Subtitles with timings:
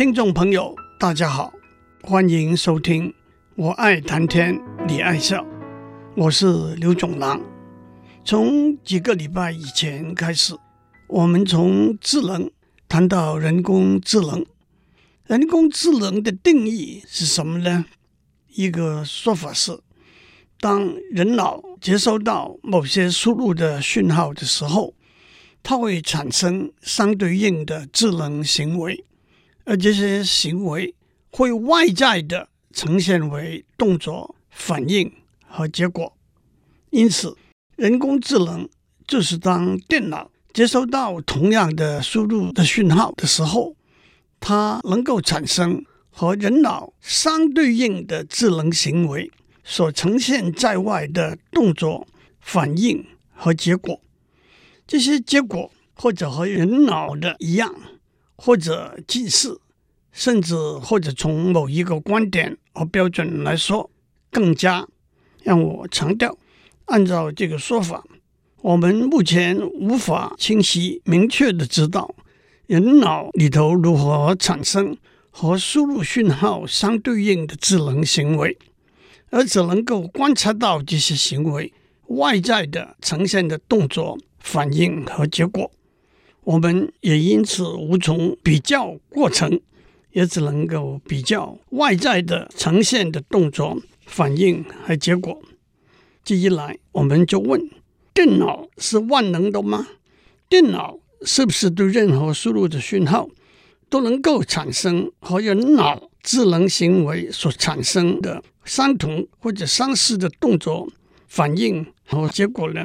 [0.00, 1.52] 听众朋友，大家好，
[2.02, 3.12] 欢迎收听。
[3.54, 4.58] 我爱谈天，
[4.88, 5.44] 你爱笑，
[6.16, 7.38] 我是刘总郎。
[8.24, 10.54] 从几个礼拜以前开始，
[11.06, 12.50] 我们从智能
[12.88, 14.42] 谈到人工智能。
[15.26, 17.84] 人工智能的定义是什么呢？
[18.54, 19.78] 一个说法是，
[20.58, 24.94] 当人脑接收到某些输入的讯号的时候，
[25.62, 29.04] 它会产生相对应的智能行为。
[29.64, 30.94] 而这些行为
[31.30, 35.12] 会外在的呈现为动作、反应
[35.46, 36.16] 和结果。
[36.90, 37.36] 因此，
[37.76, 38.68] 人工智能
[39.06, 43.76] 就是当电脑接收到同样的输入的讯号的时候，
[44.40, 49.30] 它能够产生和人脑相对应的智能行为
[49.62, 52.08] 所呈现在外的动作、
[52.40, 54.00] 反应和结果。
[54.86, 57.72] 这些结果或者和人脑的一样。
[58.42, 59.54] 或者近视，
[60.12, 63.90] 甚至或者从某一个观点和标准来说，
[64.30, 64.88] 更加
[65.42, 66.38] 让我强调，
[66.86, 68.02] 按照这个说法，
[68.62, 72.14] 我们目前无法清晰明确地知道
[72.66, 74.96] 人脑里头如何产生
[75.30, 78.56] 和输入讯号相对应的智能行为，
[79.28, 81.70] 而只能够观察到这些行为
[82.06, 85.70] 外在的呈现的动作、反应和结果。
[86.42, 89.60] 我们也因此无从比较过程，
[90.12, 95.40] 也只能够比较外在的呈现的动作、反应和结果。
[96.24, 97.70] 这一来，我们就问：
[98.12, 99.86] 电脑是万能的吗？
[100.48, 103.28] 电脑是不是对任何输入的讯号
[103.88, 110.88] 都能够产生和人脑智能行为所产生的相同或者相似的动作、
[111.28, 112.84] 反应和结果呢？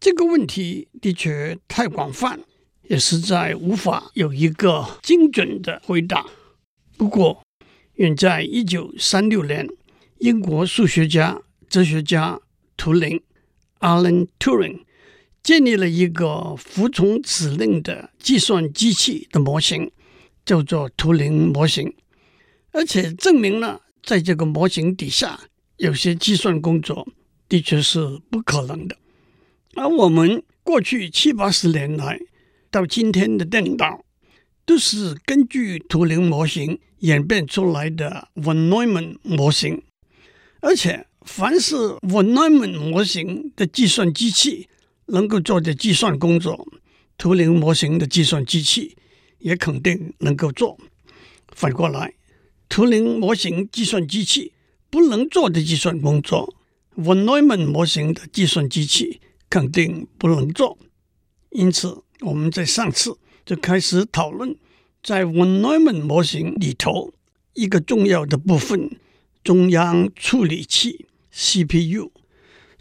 [0.00, 2.38] 这个问题的确太广泛，
[2.84, 6.24] 也实在无法有一个精准的回答。
[6.96, 7.42] 不过，
[7.94, 9.68] 远在一九三六年，
[10.18, 12.40] 英国数学家、哲学家
[12.76, 13.20] 图灵
[13.80, 14.82] （Alan Turing）
[15.42, 19.90] 建立了一个服从指令的计算机器的模型，
[20.44, 21.92] 叫做图灵模型，
[22.70, 25.40] 而且证明了在这个模型底下，
[25.78, 27.08] 有些计算工作
[27.48, 28.96] 的确是不可能的。
[29.78, 32.18] 而我们过去七八十年来
[32.68, 34.04] 到今天的电脑，
[34.66, 39.80] 都是根据图灵模型演变出来的 von Neumann 模型，
[40.58, 44.68] 而且凡是 von Neumann 模型的计算机器
[45.06, 46.66] 能够做的计算工作，
[47.16, 48.96] 图灵模型的计算机器
[49.38, 50.76] 也肯定能够做。
[51.52, 52.14] 反过来，
[52.68, 54.52] 图灵模型计算机器
[54.90, 56.52] 不能做的计算工作
[56.96, 59.20] ，von Neumann 模型的计算机器。
[59.50, 60.78] 肯定不能做，
[61.50, 63.16] 因此我们在上次
[63.46, 64.56] 就开始讨论，
[65.02, 67.12] 在 von Neumann 模型里头
[67.54, 68.98] 一个重要的部分——
[69.42, 72.10] 中央处理器 （CPU）。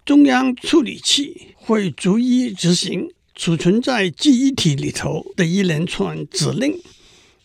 [0.04, 6.82] 中央处理器会逐一执行储存在记忆体里头的一连串指令，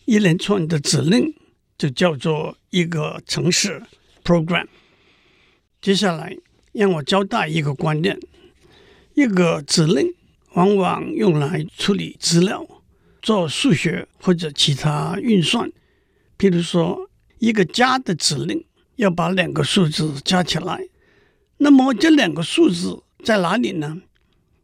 [0.05, 1.33] 一连串的指令
[1.77, 3.83] 就叫做一个程式
[4.23, 4.67] （program）。
[5.81, 6.37] 接下来
[6.71, 8.17] 让我交代一个观念。
[9.15, 10.13] 一个指令
[10.53, 12.65] 往往用来处理资料、
[13.21, 15.71] 做数学或者其他运算。
[16.37, 17.09] 譬如说，
[17.39, 18.65] 一个加的指令
[18.95, 20.87] 要把两个数字加起来，
[21.57, 24.01] 那么这两个数字在哪里呢？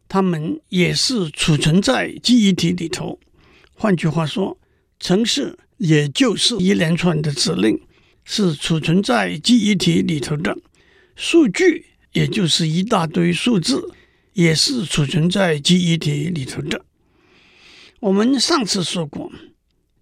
[0.08, 3.20] 它们也是储存在记忆体里头。
[3.74, 4.58] 换句话说，
[4.98, 7.80] 程式也就是一连串的指令，
[8.24, 10.58] 是储存在记忆体里头的。
[11.14, 13.88] 数据也就是一大堆数字。
[14.40, 16.86] 也是储存在记忆体里头的。
[18.00, 19.30] 我们上次说过，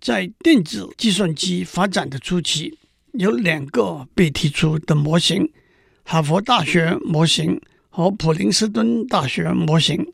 [0.00, 2.78] 在电子计算机发展的初期，
[3.14, 5.50] 有两个被提出的模型：
[6.04, 7.60] 哈佛大学模型
[7.90, 10.06] 和普林斯顿大学模型。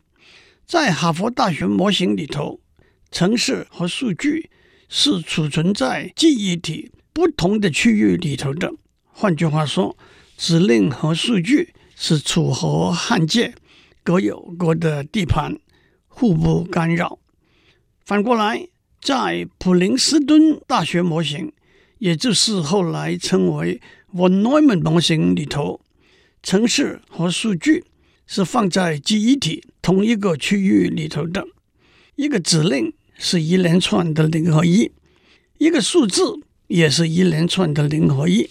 [0.65, 2.59] 在哈佛大学模型里头，
[3.11, 4.49] 程式和数据
[4.89, 8.73] 是储存在记忆体不同的区域里头的。
[9.03, 9.95] 换句话说，
[10.39, 13.55] 指令和数据是楚河汉界。
[14.05, 15.59] 各有各的地盘，
[16.09, 17.19] 互不干扰。
[18.05, 18.69] 反过来，
[19.01, 21.51] 在普林斯顿大学模型，
[21.99, 23.81] 也就是后来称为
[24.15, 25.81] von Neumann 模型里头，
[26.43, 27.87] 城市和数据
[28.27, 31.47] 是放在记忆体同一个区域里头的。
[32.17, 34.93] 一个指令是一连串的零和一，
[35.57, 38.51] 一个数字也是一连串的零和一。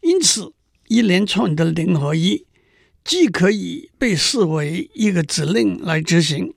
[0.00, 0.54] 因此，
[0.88, 2.46] 一连串的零和一。
[3.04, 6.54] 既可以被视为一个指令来执行，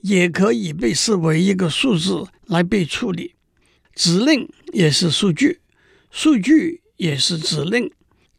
[0.00, 3.34] 也可以被视为一个数字来被处理。
[3.94, 5.60] 指令也是数据，
[6.10, 7.90] 数据也是指令。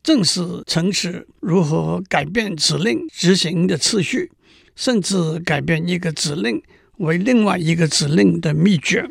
[0.01, 4.31] 正是程式如何改变指令执行的次序，
[4.75, 6.59] 甚至改变一个指令
[6.97, 9.07] 为另外一个指令的秘诀。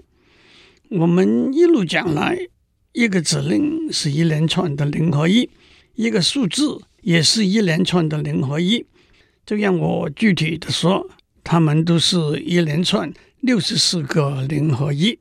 [0.88, 2.36] 我们一路讲来，
[2.92, 5.48] 一个指令是一连串的零和一，
[5.94, 8.84] 一个数字也是一连串的零和一。
[9.46, 11.08] 就让我具体的说，
[11.42, 15.18] 它们都是一连串六十四个零和一，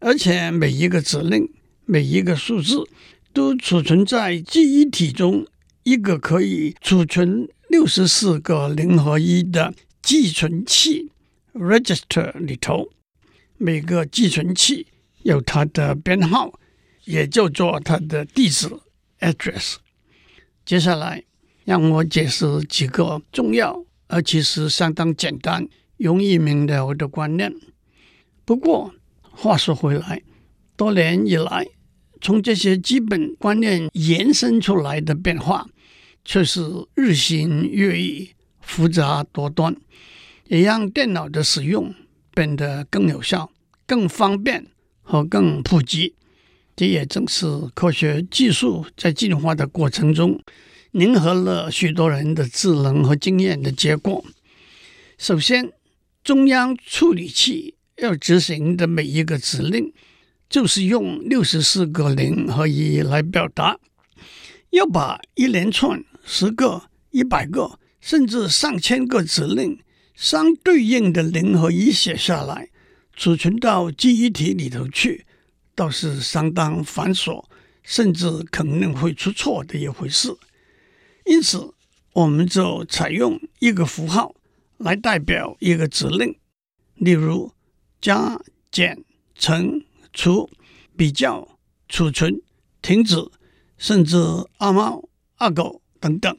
[0.00, 1.48] 而且每一个指令，
[1.84, 2.88] 每一个数字。
[3.32, 5.44] 都储存在记忆体中
[5.82, 11.10] 一个可以储存六十四个零和一的寄存器
[11.52, 12.90] （register） 里头。
[13.58, 14.86] 每个寄存器
[15.24, 16.60] 有它的编号，
[17.06, 18.70] 也叫做它的地址
[19.18, 19.78] （address）。
[20.64, 21.22] 接下来，
[21.64, 25.68] 让我解释几个重要而其实相当简单、
[25.98, 27.52] 容易明了的观念。
[28.46, 28.94] 不过，
[29.30, 30.22] 话说回来，
[30.74, 31.66] 多年以来，
[32.20, 35.66] 从这些基本观念延伸出来的变化，
[36.24, 36.62] 却是
[36.94, 39.76] 日新月异、复杂多端，
[40.48, 41.94] 也让电脑的使用
[42.34, 43.50] 变得更有效、
[43.86, 44.66] 更方便
[45.02, 46.14] 和更普及。
[46.76, 50.40] 这也正是科学技术在进化的过程中，
[50.92, 54.24] 凝合了许多人的智能和经验的结果。
[55.18, 55.72] 首先，
[56.22, 59.92] 中央处理器要执行的每一个指令。
[60.46, 63.76] 就是用六十四个零和一来表达，
[64.70, 69.80] 要把一连串十个、一百个，甚至上千个指令
[70.14, 72.68] 相对应的零和一写下来，
[73.16, 75.24] 储存到记忆体里头去，
[75.74, 77.44] 倒是相当繁琐，
[77.82, 80.36] 甚至可能会出错的一回事。
[81.24, 81.72] 因此，
[82.12, 84.34] 我们就采用一个符号
[84.78, 86.36] 来代表一个指令，
[86.94, 87.52] 例如
[88.00, 88.40] 加、
[88.70, 89.04] 减、
[89.34, 89.82] 乘。
[90.16, 90.48] 除、
[90.96, 92.40] 比较、储存、
[92.80, 93.16] 停止，
[93.76, 94.16] 甚至
[94.58, 96.38] 阿猫阿狗等等，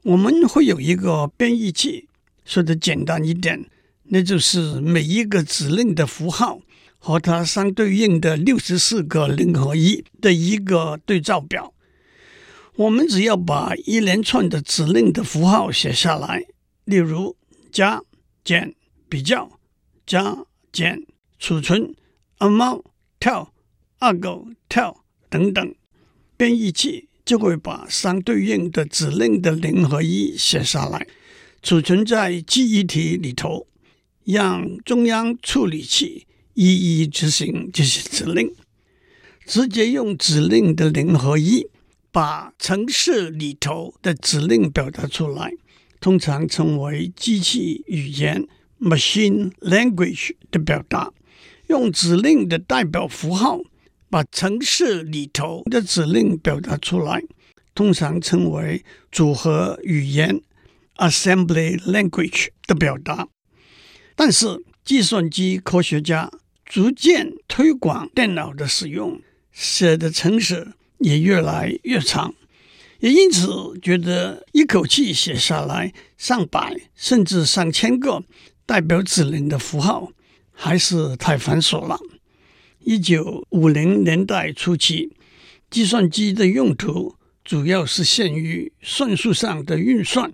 [0.00, 2.08] 我们会有一个编译器。
[2.46, 3.68] 说的简单一点，
[4.04, 6.62] 那就是每一个指令的符号
[7.00, 11.74] 和它相对应的六十四个零和一的一个对照表。
[12.76, 16.44] 我们只要把一连串的指令的符号写下来，
[16.84, 17.36] 例如
[17.72, 18.02] 加、
[18.44, 18.74] 减、
[19.08, 19.58] 比较、
[20.06, 21.04] 加、减、
[21.38, 21.94] 储存。
[22.38, 22.82] 阿猫
[23.18, 23.52] 跳，
[23.98, 25.74] 阿狗跳等等，
[26.38, 31.06] 编译器就会把相对应的指令的零和一写下来，
[31.62, 33.66] 储存在记忆体里头，
[34.24, 38.54] 让中央处理器一一执行这些指令。
[39.46, 41.66] 直接用指令的零和一
[42.12, 45.52] 把程式里头的指令表达出来，
[46.00, 48.46] 通常称为机器语言
[48.80, 51.12] （machine language） 的表达。
[51.66, 53.60] 用指令的代表符号
[54.08, 57.22] 把程式里头的指令表达出来，
[57.74, 60.40] 通常称为组合语言
[60.96, 63.28] （assembly language） 的表达。
[64.16, 66.30] 但是，计算机科学家
[66.70, 69.20] 逐渐推广电脑的使用，
[69.50, 72.32] 写的程式也越来越长，
[73.00, 78.22] 也因此觉得一口气写下来上百甚至上千个
[78.64, 80.12] 代表指令的符号。
[80.52, 81.98] 还是太繁琐了。
[82.80, 85.10] 一九五零年代初期，
[85.70, 90.30] 计算机的用途主要是限于算术上的运算。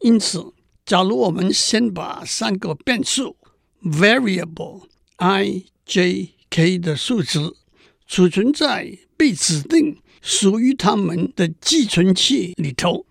[0.00, 0.52] 因此，
[0.84, 3.38] 假如我们先把三个变数
[3.82, 4.82] （variable
[5.16, 7.38] i、j、k） 的数值
[8.06, 13.06] 储存在被指定属于它们的寄存器里头，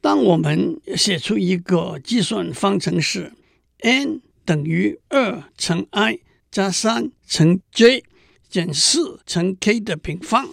[0.00, 3.32] 当我们写出一个计算方程式
[3.78, 4.20] n。
[4.44, 6.18] 等于二乘 i
[6.50, 8.02] 加三乘 j
[8.50, 10.48] 减四乘 k 的平方。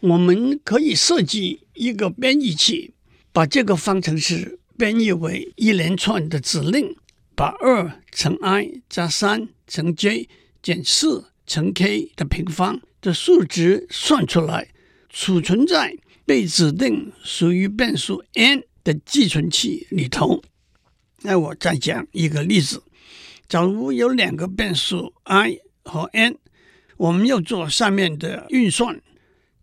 [0.00, 2.94] 我们可以设计一个编译器，
[3.32, 6.96] 把这个方程式编译为一连串的指令，
[7.36, 10.28] 把二乘 i 加三乘 j
[10.60, 14.68] 减四乘 k 的平方的数值算出来，
[15.08, 15.96] 储存在
[16.26, 20.42] 被指定属于变数 n 的寄存器里头。
[21.22, 22.82] 那我再讲一个例子。
[23.48, 26.36] 假如有两个变数 i 和 n，
[26.96, 29.00] 我们要做上面的运算。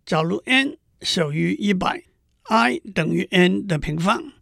[0.04, 2.02] 假如 n 小于一百
[2.44, 4.32] ，i 等于 n 的平方；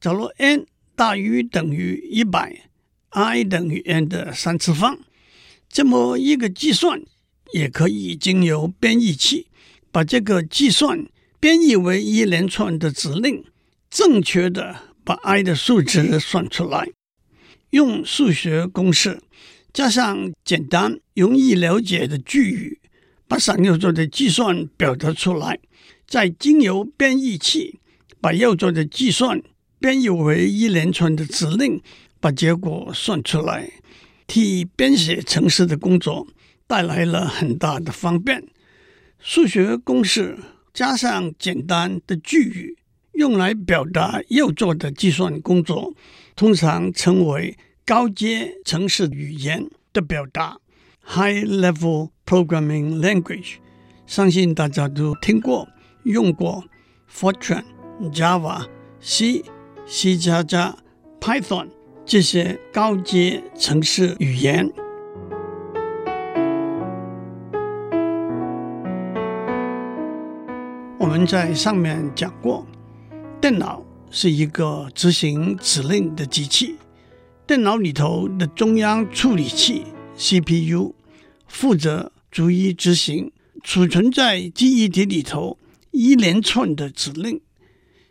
[0.00, 2.70] 假如 n 大于等于一百
[3.12, 4.98] ，i 等于 n 的三次方。
[5.68, 7.02] 这么一个计算，
[7.52, 9.46] 也可以经由编译器
[9.90, 11.06] 把这个计算
[11.40, 13.44] 编译为一连串的指令，
[13.90, 16.88] 正确的把 i 的数值算出来。
[17.70, 19.22] 用数学公式
[19.72, 22.80] 加上简单容易了解的句语，
[23.26, 25.58] 把想要做的计算表达出来，
[26.06, 27.80] 再经由编译器
[28.20, 29.42] 把要做的计算
[29.80, 31.80] 编译为一连串的指令，
[32.22, 33.68] 把结果算出来，
[34.28, 36.28] 替编写程式的工作
[36.68, 38.44] 带来了很大的方便。
[39.18, 40.38] 数学公式
[40.72, 42.78] 加上简单的句语，
[43.14, 45.92] 用来表达要做的计算工作，
[46.36, 50.58] 通常称为高阶程式语言的表达
[51.04, 53.54] （High-Level Programming Language）。
[54.06, 55.68] 相信大家都听过、
[56.04, 56.64] 用过
[57.12, 57.64] Fortran、
[58.12, 58.66] Java、
[59.00, 59.42] C、
[59.86, 60.76] C 加加、
[61.20, 61.68] Python
[62.04, 64.70] 这些高阶程式语言。
[70.98, 72.66] 我们在上面讲过，
[73.40, 76.76] 电脑是一个执行指令的机器。
[77.46, 79.84] 电脑里头的中央处理器
[80.16, 80.94] CPU
[81.46, 83.32] 负责逐一执行
[83.62, 85.58] 储存在记忆体里头
[85.90, 87.40] 一连串的指令。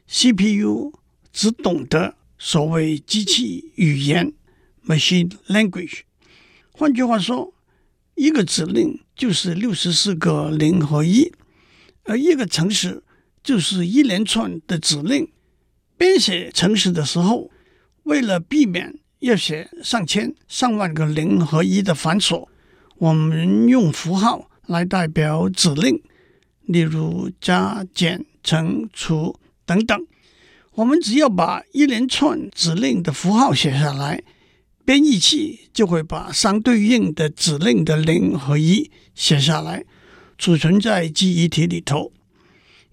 [0.08, 0.92] CPU
[1.32, 4.34] 只懂得所谓机器语言
[4.88, 6.00] （machine language）。
[6.72, 7.54] 换句话说，
[8.16, 11.32] 一个指令就是六十四个零和一，
[12.06, 13.04] 而一个程式
[13.44, 15.32] 就是一连串的指令。
[15.96, 17.52] 编写程式的时候，
[18.04, 22.48] 为了避免要写上千上万个零和一的繁琐，
[22.98, 26.02] 我们用符号来代表指令，
[26.62, 30.08] 例如加、减、乘、除等等。
[30.76, 34.24] 我们只要把一连串指令的符号写下来，
[34.86, 39.84] 编译器就会把相对应的指令的零和一写下来，
[40.38, 42.12] 储存在记忆体里头。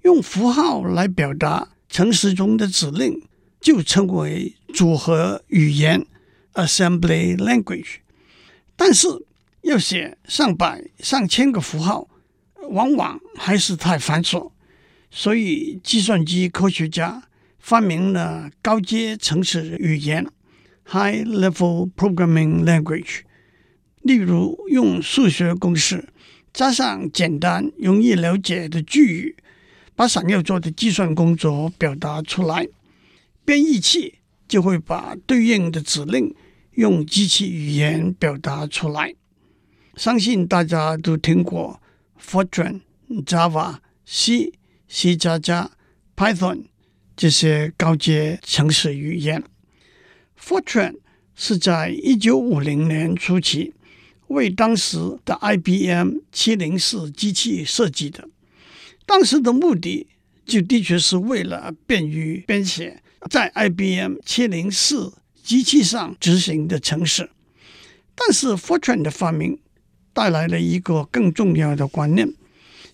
[0.03, 3.23] 用符号来表达程式中的指令，
[3.61, 6.07] 就称为组合语言。
[6.55, 7.99] Assembly language，
[8.75, 9.07] 但是
[9.63, 12.09] 要写上百上千个符号，
[12.71, 14.51] 往往还是太繁琐，
[15.09, 17.28] 所以计算机科学家
[17.69, 20.27] 发明了高阶程式语言
[20.87, 23.21] （High-Level Programming Language），
[24.01, 26.09] 例如用数学公式
[26.51, 29.37] 加上简单容易了解的句语，
[29.95, 32.67] 把想要做的计算工作表达出来，
[33.45, 34.15] 编译器
[34.49, 36.35] 就会把对应的指令。
[36.73, 39.15] 用机器语言表达出来，
[39.95, 41.83] 相信大家都听过
[42.19, 42.81] Fortran、
[43.27, 44.55] Java、C、
[44.89, 45.73] C 加加、
[46.17, 46.63] Python
[47.19, 49.43] 这些高阶程式语言。
[50.41, 50.95] Fortran
[51.35, 53.75] 是在一九五零年初期
[54.29, 58.29] 为当时的 IBM 七零四机器设计的，
[59.05, 60.07] 当时的目的
[60.47, 65.13] 就的确是为了便于编写在 IBM 七零四。
[65.49, 67.31] 机器上执行的程式，
[68.15, 69.59] 但是 Fortran 的发明
[70.13, 72.35] 带来了一个更重要的观念：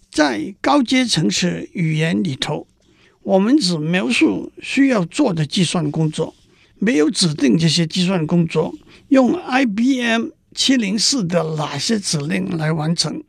[0.09, 2.69] 在高阶程式语言里头，
[3.25, 6.35] 我们只描述需要做的计算工作，
[6.79, 8.75] 没有指定这些计算工作
[9.09, 13.23] 用 IBM 七零四的哪些指令来完成。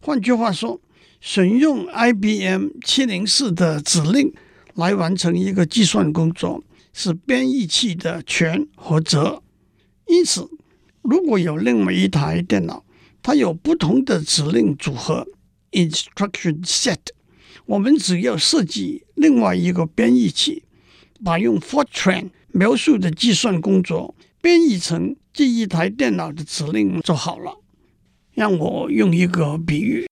[0.00, 0.80] 换句话说，
[1.20, 4.32] 选用 IBM 七零四的指令
[4.74, 6.62] 来完成一个计算工作。
[6.98, 9.42] 是编译器的权和责，
[10.08, 10.48] 因此，
[11.02, 12.86] 如果有另外一台电脑，
[13.22, 15.26] 它有不同的指令组合
[15.72, 16.96] （instruction set），
[17.66, 20.62] 我们只要设计另外一个编译器，
[21.24, 27.60] 把用 Fortran 描述的计算工作编译成这一台电脑的指令就好了。
[28.34, 30.06] 让我用一个比喻：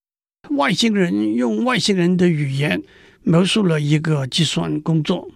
[0.50, 2.82] 外星人用外星人的语言
[3.22, 5.30] 描述了一个计算工作。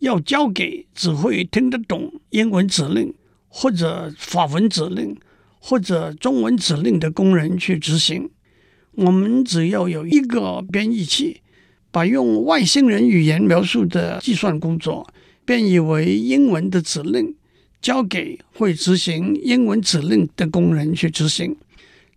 [0.00, 3.12] 要交给只会听得懂英文指令
[3.48, 5.14] 或者法文指令
[5.58, 8.30] 或者中文指令的工人去执行。
[8.92, 11.42] 我们只要有一个编译器，
[11.90, 15.06] 把用外星人语言描述的计算工作
[15.44, 17.34] 编译为英文的指令，
[17.82, 21.56] 交给会执行英文指令的工人去执行。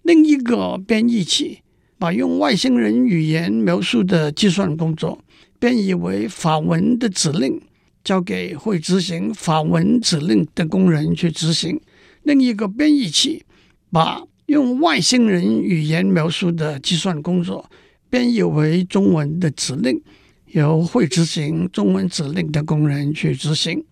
[0.04, 1.60] 另一个编译器
[1.98, 5.24] 把用外星人语言描述的计算工作
[5.60, 7.62] 编译为法文的指令。
[8.04, 11.80] 交给会执行法文指令的工人去执行，
[12.24, 13.46] 另一个编译器
[13.90, 17.72] 把用外星人语言描述的计算工作
[18.14, 20.00] 编译为中文的指令，
[20.52, 23.84] 由会执行中文指令的工人去执行。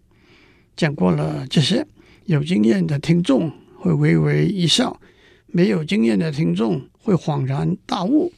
[0.76, 1.88] 讲过了这些，
[2.26, 5.02] 有经验的听众会微微一笑，
[5.48, 8.32] 没有经验的听众会恍然大悟，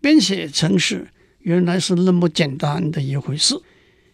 [0.00, 1.06] 编写程式
[1.38, 3.54] 原来是那么简单的一回事。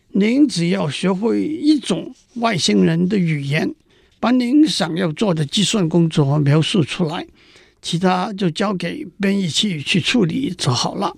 [0.09, 3.75] 您只要学会一种外星人的语言，
[4.21, 7.25] 把把您想要做的计算工作描述出来，
[7.87, 11.17] 其他就交给编译器去处理就好了。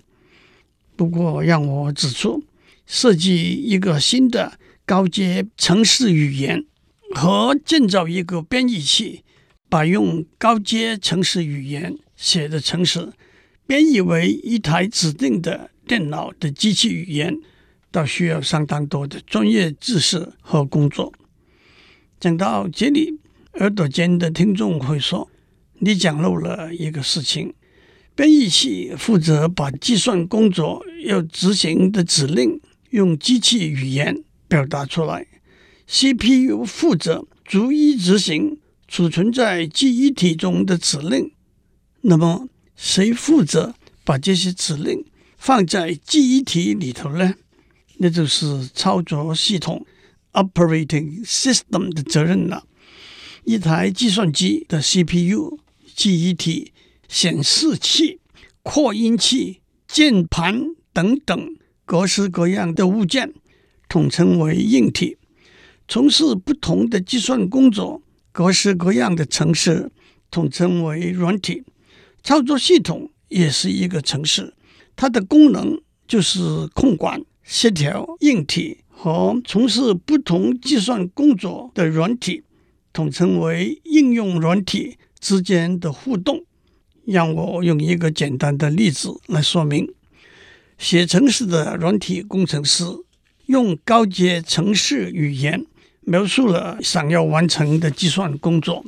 [0.97, 2.45] 不过，让我指出，
[2.85, 6.67] 设计一个新的高阶程式语言
[7.15, 9.25] 和建造一个编译器，
[9.71, 13.15] 把用高阶程式语言写的程式
[13.67, 17.35] 编译为一台指定的电脑的机器语言，
[17.91, 21.15] 倒需要相当多的专业知识和工作。
[22.21, 23.19] 讲到这里，
[23.55, 25.31] 耳朵尖的听众会说
[25.81, 27.55] ：“你讲漏了一个事情。
[28.15, 35.27] 编译器负责把计算工作要执行的指令用机器语言表达出来
[35.87, 38.59] ，CPU 负责逐一执行
[38.89, 41.31] 储存在记忆体中的指令。
[42.01, 45.05] 那么，谁负责把这些指令
[45.37, 47.35] 放在记忆体里头呢？
[47.99, 49.87] 那就是操作系统。”
[50.33, 52.65] Operating System 的责任了。
[53.45, 55.59] 一台计算机的 CPU、
[55.99, 56.73] 记忆体、
[57.09, 58.21] 显示器、
[58.63, 63.35] 扩音器、键盘等等各式各样的物件，
[63.89, 65.17] 统称为硬体。
[65.89, 68.01] 从事不同的计算工作，
[68.31, 69.91] 各式各样的程式
[70.31, 71.65] 统称为软体。
[72.23, 74.55] 操作系统也是一个程式，
[74.95, 78.85] 它的功能就是控管、协调硬体。
[78.89, 82.45] 和从事不同计算工作的软体，
[82.93, 86.45] 统称为应用软体之间的互动。
[87.05, 89.89] 让我用一个简单的例子来说明：
[90.77, 92.85] 写程式的软体工程师
[93.47, 95.65] 用高阶程式语言
[96.03, 98.85] 描述了想要完成的计算工作，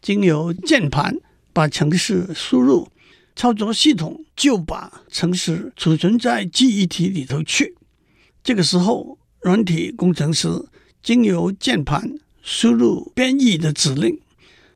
[0.00, 1.16] 经由键盘
[1.52, 2.88] 把程式输入，
[3.34, 7.74] 操作系统就把程式储存在记忆体里头去。
[8.44, 10.48] 这个时候，软体工程师
[11.02, 14.20] 经由键盘输入编译的指令，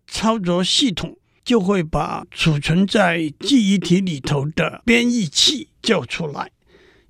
[0.07, 6.51] 操作系统就会把储存在记忆体里头的编译器叫出来，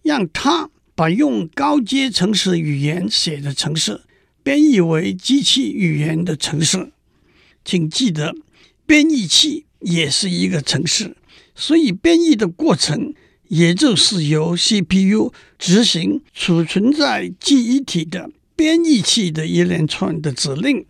[0.03, 4.03] 让它把用高阶程式语言写的程式
[4.43, 6.93] 编译为机器语言的程式。
[7.65, 8.35] 请记得，
[8.87, 11.17] 编译器也是一个程式，
[11.55, 13.15] 所以编译的过程。
[13.49, 20.87] 也就是由 CPU 执行储存在记忆体的编译器的一连串的指令，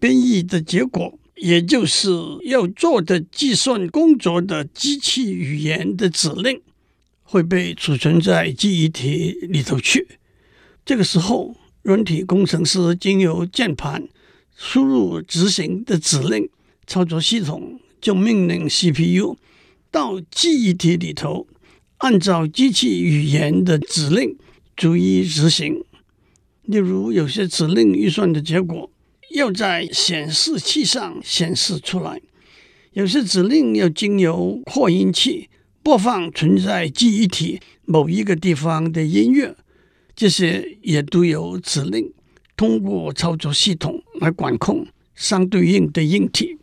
[0.00, 2.10] 编译的结果，也就是
[2.44, 6.60] 要做的计算工作的机器语言的指令，
[7.22, 10.06] 会被储存在记忆体里头去。
[10.84, 14.08] 这个时候，软体工程师经由键盘
[14.56, 16.48] 输入执行的指令，
[16.86, 19.36] 操作系统就命令 CPU
[19.90, 21.46] 到记忆体里头。
[21.98, 24.36] 按照机器语言的指令
[24.76, 25.82] 逐一执行。
[26.62, 28.88] 例如，有些指令预算的结果
[29.30, 32.18] 要在显示器上显示出来；
[32.92, 35.48] 有些指令要经由扩音器
[35.82, 39.56] 播放存在记忆体某一个地方的音乐。
[40.14, 42.12] 这些也都有指令
[42.56, 46.58] 通过操作系统来管控相对应的硬体。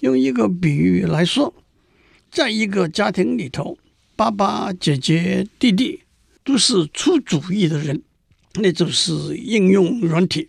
[0.00, 1.54] 用一个比喻来说，
[2.30, 3.78] 在一个家庭里头。
[4.16, 5.98] 爸爸、姐姐、弟弟
[6.44, 8.00] 都是出主意的人，
[8.60, 10.46] 那就是应用软体；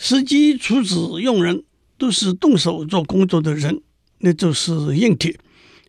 [0.00, 1.64] 司机、厨子、佣人
[1.98, 3.82] 都是动手做工作的人，
[4.18, 5.36] 那就是硬体。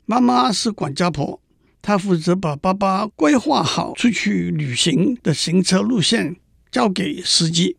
[0.07, 1.39] 妈妈是管家婆，
[1.79, 6.35] 她负责把爸爸规划好出去旅行的行车路线
[6.71, 7.77] 交给司机，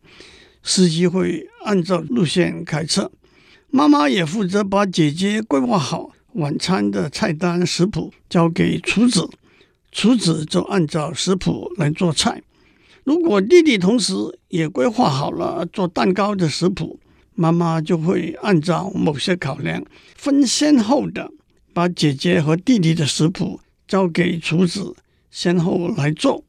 [0.63, 3.11] 司机会按照路线开车。
[3.69, 6.11] 妈妈也负责把姐姐规划好。
[6.35, 9.29] 晚餐的菜单食谱交给厨子，
[9.91, 12.41] 厨子就按照食谱来做菜。
[13.11, 14.15] 如果弟弟同时
[14.51, 17.01] 也规划好了做蛋糕的食谱，
[17.35, 21.29] 妈妈就会按照某些考量，分先后的
[21.75, 24.95] 把姐姐和弟弟的食谱交给厨子，
[25.29, 26.45] 先后来做。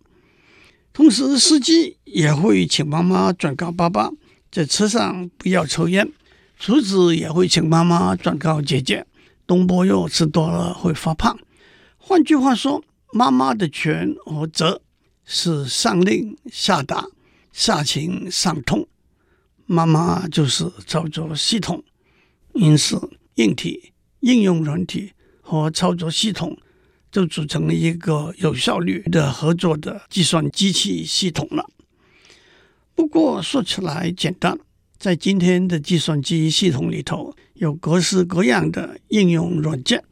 [0.93, 4.11] 同时，司机也会请妈妈转告爸爸，
[4.51, 6.07] 在车上不要抽烟。
[6.59, 9.07] 厨子也会请妈妈转告姐姐。
[9.47, 11.39] 东坡肉吃多了会发胖。
[11.97, 14.83] 换句话说，妈妈的权和责
[15.33, 17.07] 是上令下达，
[17.53, 18.85] 下情上通。
[19.65, 21.81] 妈妈就是操作系统，
[22.51, 26.57] 因此硬体、应用软体和操作系统
[27.09, 31.69] 就组成了一个有效率的合作的计算机器系统了。
[32.93, 34.59] 不过说起来简单。
[34.99, 40.03] 在今天的计算机系统里头，有各式各样的应用软件，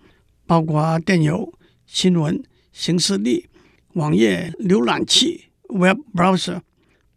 [0.48, 1.54] 包括电邮、
[1.86, 3.49] 新闻、行事历、
[3.94, 6.62] 网页浏览器 （Web Browser）、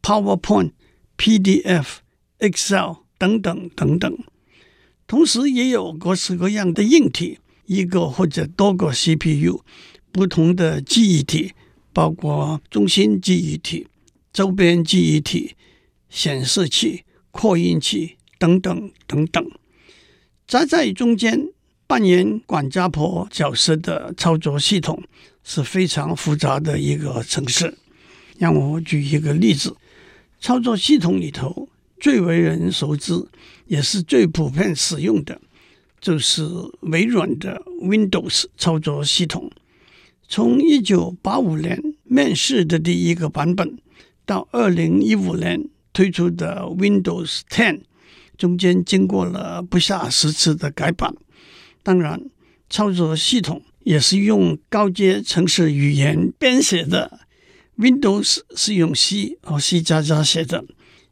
[0.00, 0.72] PowerPoint、
[1.18, 1.98] PDF、
[2.38, 4.18] Excel 等等等等。
[5.06, 9.62] 同时，也有各式各样的硬体，一个或者多个 CPU，
[10.10, 11.52] 不同的记忆体，
[11.92, 13.86] 包括中心记忆体、
[14.32, 15.54] 周边记忆体、
[16.08, 19.50] 显示器、扩音器等等等等。
[20.46, 21.48] 夹在中间
[21.92, 25.02] 扮演管家婆角色的操作系统
[25.44, 27.76] 是非常复杂的一个程式。
[28.38, 29.76] 让我举一个例子，
[30.40, 31.68] 操作系统里头
[32.00, 33.12] 最为人熟知，
[33.66, 35.38] 也是最普遍使用的，
[36.00, 36.48] 就是
[36.80, 39.50] 微软的 Windows 操作系统。
[40.26, 43.76] 从一九八五年面世的第一个版本，
[44.24, 47.82] 到二零一五年推出的 Windows Ten，
[48.38, 51.14] 中间经过了不下十次的改版。
[51.82, 52.22] 当然，
[52.70, 57.20] 操作系统也是用高阶程式语言编写的。
[57.78, 60.64] Windows 是用 C 和 C 加加写的，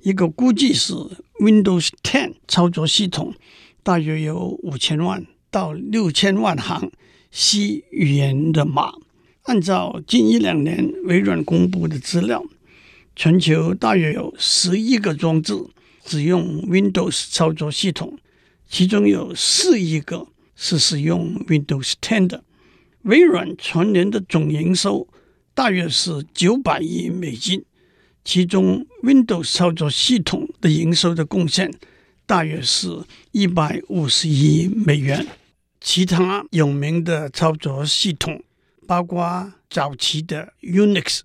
[0.03, 0.93] 一个估计是
[1.41, 3.35] Windows 10操作系统，
[3.83, 6.93] 大约有五千万到六千万行
[7.33, 8.93] C 语言的码。
[9.45, 12.45] 按照近一两年微软公布的资料，
[13.17, 15.55] 全球大约有十亿个装置
[16.05, 18.19] 使用 Windows 操作系统，
[18.69, 20.29] 其中有四亿个
[20.61, 22.45] 是使用 Windows 10的。
[23.05, 25.09] 微软全年的总营收。
[25.53, 27.65] 大约是九百亿美金，
[28.25, 31.71] 其中 Windows 操作系统的营收的贡献
[32.25, 35.27] 大约是一百五十亿美元。
[35.81, 38.43] 其他有名的操作系统
[38.87, 41.21] 包括早期的 Unix，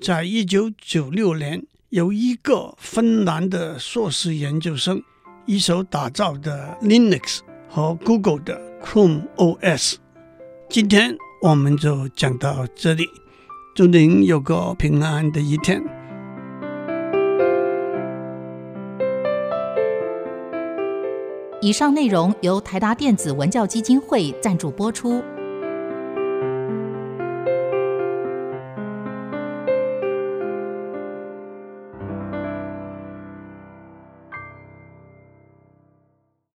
[0.00, 5.02] 在一九九六年由一个芬兰的硕士研究生
[5.46, 9.96] 一手打造的 Linux 和 Google 的 Chrome OS。
[10.68, 13.06] 今天我们就讲到这里。
[13.74, 15.82] 祝您有个平安的一天。
[21.62, 25.22] 以上内容由台达电子文教基金会赞助播出。